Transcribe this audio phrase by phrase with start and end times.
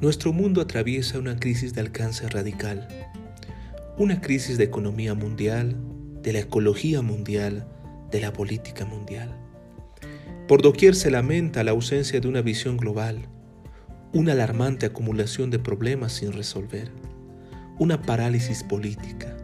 [0.00, 2.88] Nuestro mundo atraviesa una crisis de alcance radical,
[3.98, 5.76] una crisis de economía mundial,
[6.22, 7.66] de la ecología mundial,
[8.10, 9.36] de la política mundial.
[10.48, 13.28] Por doquier se lamenta la ausencia de una visión global,
[14.14, 16.90] una alarmante acumulación de problemas sin resolver,
[17.78, 19.36] una parálisis política.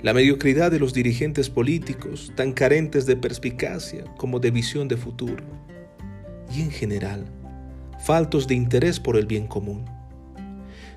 [0.00, 5.44] La mediocridad de los dirigentes políticos, tan carentes de perspicacia como de visión de futuro.
[6.50, 7.26] Y en general,
[8.06, 9.84] faltos de interés por el bien común.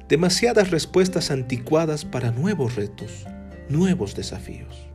[0.07, 3.25] Demasiadas respuestas anticuadas para nuevos retos,
[3.67, 4.87] nuevos desafíos.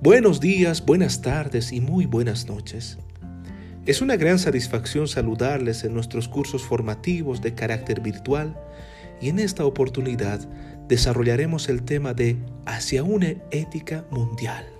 [0.00, 2.98] Buenos días, buenas tardes y muy buenas noches.
[3.84, 8.56] Es una gran satisfacción saludarles en nuestros cursos formativos de carácter virtual
[9.20, 10.38] y en esta oportunidad
[10.86, 14.73] desarrollaremos el tema de hacia una ética mundial.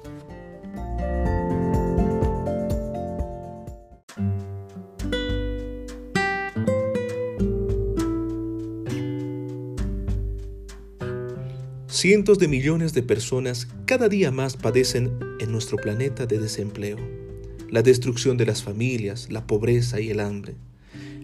[11.94, 16.98] Cientos de millones de personas cada día más padecen en nuestro planeta de desempleo,
[17.70, 20.56] la destrucción de las familias, la pobreza y el hambre.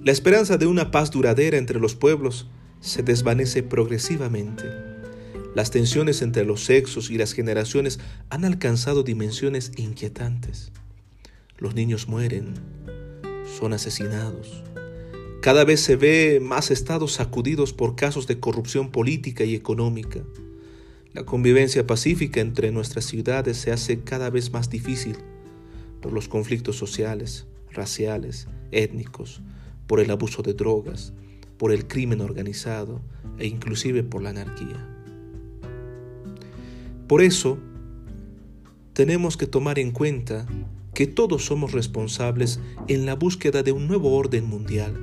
[0.04, 2.46] La esperanza de una paz duradera entre los pueblos
[2.78, 4.62] se desvanece progresivamente.
[5.56, 10.70] Las tensiones entre los sexos y las generaciones han alcanzado dimensiones inquietantes.
[11.58, 12.54] Los niños mueren,
[13.58, 14.62] son asesinados.
[15.42, 20.20] Cada vez se ve más estados sacudidos por casos de corrupción política y económica.
[21.12, 25.16] La convivencia pacífica entre nuestras ciudades se hace cada vez más difícil
[26.00, 29.42] por los conflictos sociales, raciales, étnicos,
[29.88, 31.12] por el abuso de drogas,
[31.58, 33.00] por el crimen organizado
[33.38, 34.86] e inclusive por la anarquía.
[37.08, 37.58] Por eso,
[38.92, 40.46] tenemos que tomar en cuenta
[40.94, 44.94] que todos somos responsables en la búsqueda de un nuevo orden mundial,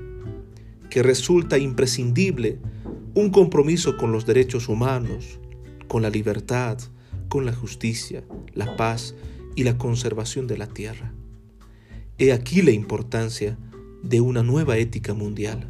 [0.89, 2.59] que resulta imprescindible
[3.13, 5.39] un compromiso con los derechos humanos,
[5.87, 6.77] con la libertad,
[7.29, 9.15] con la justicia, la paz
[9.55, 11.13] y la conservación de la tierra.
[12.17, 13.57] He aquí la importancia
[14.03, 15.67] de una nueva ética mundial.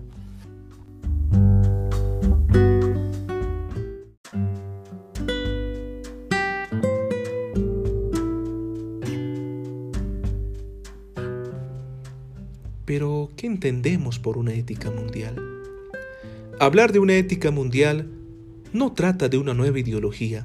[12.85, 15.35] Pero, ¿qué entendemos por una ética mundial?
[16.59, 18.09] Hablar de una ética mundial
[18.73, 20.43] no trata de una nueva ideología,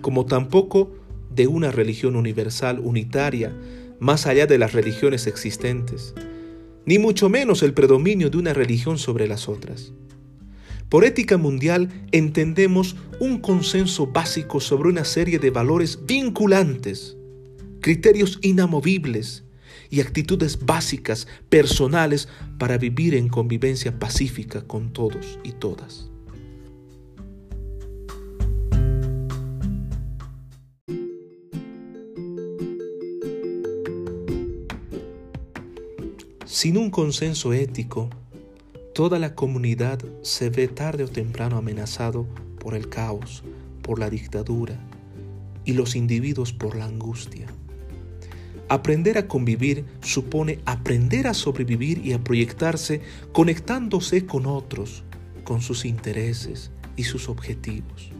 [0.00, 0.92] como tampoco
[1.34, 3.52] de una religión universal unitaria
[4.00, 6.14] más allá de las religiones existentes,
[6.84, 9.92] ni mucho menos el predominio de una religión sobre las otras.
[10.88, 17.16] Por ética mundial entendemos un consenso básico sobre una serie de valores vinculantes,
[17.80, 19.44] criterios inamovibles
[19.88, 26.11] y actitudes básicas, personales, para vivir en convivencia pacífica con todos y todas.
[36.44, 38.10] Sin un consenso ético,
[38.94, 42.26] toda la comunidad se ve tarde o temprano amenazado
[42.58, 43.44] por el caos,
[43.80, 44.76] por la dictadura
[45.64, 47.46] y los individuos por la angustia.
[48.68, 53.02] Aprender a convivir supone aprender a sobrevivir y a proyectarse
[53.32, 55.04] conectándose con otros,
[55.44, 58.10] con sus intereses y sus objetivos.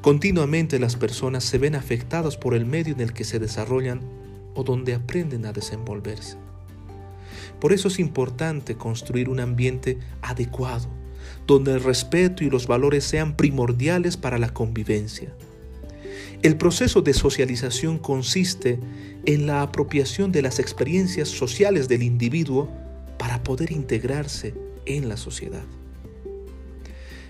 [0.00, 4.00] Continuamente las personas se ven afectadas por el medio en el que se desarrollan
[4.54, 6.38] o donde aprenden a desenvolverse.
[7.62, 10.88] Por eso es importante construir un ambiente adecuado,
[11.46, 15.32] donde el respeto y los valores sean primordiales para la convivencia.
[16.42, 18.80] El proceso de socialización consiste
[19.26, 22.68] en la apropiación de las experiencias sociales del individuo
[23.16, 25.62] para poder integrarse en la sociedad.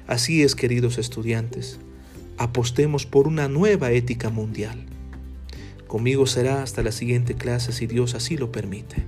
[0.06, 1.78] Así es, queridos estudiantes,
[2.38, 4.86] apostemos por una nueva ética mundial.
[5.88, 9.04] Conmigo será hasta la siguiente clase si Dios así lo permite.